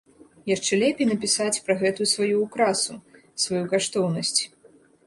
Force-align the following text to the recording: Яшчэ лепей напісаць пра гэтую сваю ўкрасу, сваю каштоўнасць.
Яшчэ 0.51 0.73
лепей 0.83 1.09
напісаць 1.11 1.61
пра 1.67 1.75
гэтую 1.83 2.07
сваю 2.15 2.35
ўкрасу, 2.45 2.93
сваю 3.47 3.65
каштоўнасць. 3.77 4.37